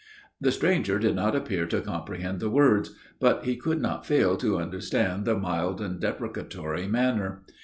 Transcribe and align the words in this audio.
The 0.39 0.51
stranger 0.51 0.97
did 0.97 1.15
not 1.15 1.35
appear 1.35 1.67
to 1.67 1.79
comprehend 1.79 2.39
the 2.39 2.49
words; 2.49 2.95
but 3.19 3.45
he 3.45 3.55
could 3.55 3.79
not 3.79 4.03
fail 4.03 4.35
to 4.37 4.57
understand 4.57 5.25
the 5.25 5.37
mild 5.37 5.79
and 5.79 5.99
deprecatory 5.99 6.87
manner. 6.87 7.43